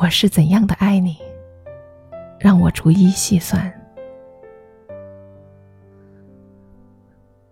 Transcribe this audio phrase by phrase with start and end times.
[0.00, 1.18] 我是怎样的爱你，
[2.38, 3.70] 让我逐一细算。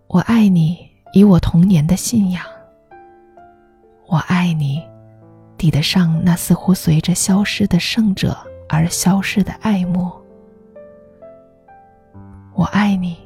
[0.06, 0.78] 我爱你，
[1.12, 2.42] 以我童年的信仰。
[4.06, 4.82] 我爱你，
[5.58, 8.34] 抵得上那似乎随着消失的圣者
[8.66, 10.10] 而消失的爱慕。
[12.54, 13.18] 我爱你，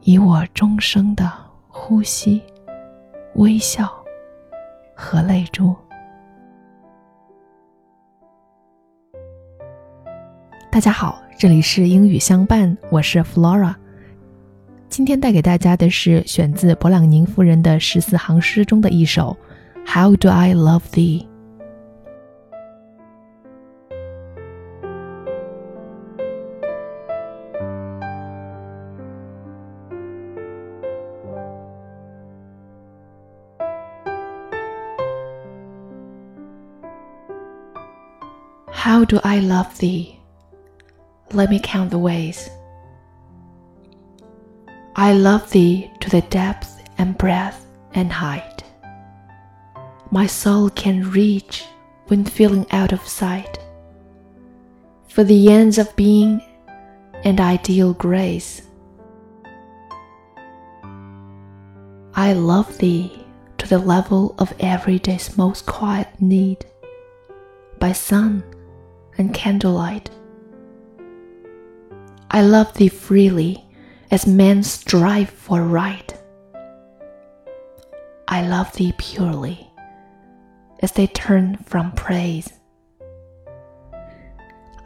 [0.00, 1.30] 以我终生的
[1.68, 2.42] 呼吸、
[3.34, 3.92] 微笑
[4.94, 5.76] 和泪珠。
[10.72, 13.74] 大家好，这里是英语相伴，我是 Flora。
[14.88, 19.36] 今天带给大家的是选自勃朗宁夫人的十四行诗中的一首。
[19.84, 21.26] How do I love thee?
[38.72, 40.19] How do I love thee?
[41.32, 42.50] Let me count the ways.
[44.96, 47.64] I love thee to the depth and breadth
[47.94, 48.60] and height
[50.12, 51.66] my soul can reach
[52.08, 53.58] when feeling out of sight.
[55.08, 56.42] For the ends of being
[57.24, 58.62] and ideal grace.
[62.14, 63.24] I love thee
[63.58, 66.64] to the level of everyday's most quiet need,
[67.78, 68.42] by sun
[69.16, 70.10] and candlelight.
[72.32, 73.64] I love thee freely
[74.10, 76.14] as men strive for right.
[78.28, 79.68] I love thee purely
[80.78, 82.52] as they turn from praise.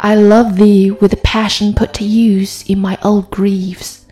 [0.00, 4.06] I love thee with a passion put to use in my old griefs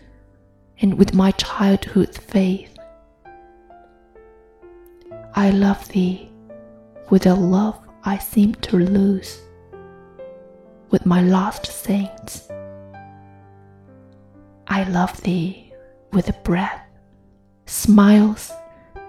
[0.79, 2.77] and with my childhood faith.
[5.33, 6.29] I love thee
[7.09, 9.41] with a love I seem to lose
[10.91, 12.47] with my lost saints.
[14.73, 15.71] I love thee
[16.13, 16.81] with a breath,
[17.67, 18.51] smiles,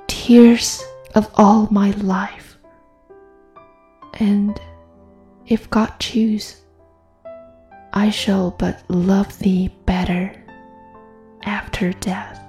[0.08, 2.58] tears of all my life
[4.20, 4.60] and
[5.47, 6.60] if God choose,
[7.94, 10.34] I shall but love thee better
[11.44, 12.44] after death.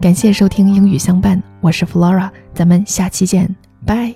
[0.00, 4.14] 感谢收听英语相伴，我是 Flora，咱们下期见，拜。